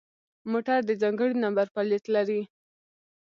[0.51, 2.41] موټر د ځانگړي نمبر پلیت لري.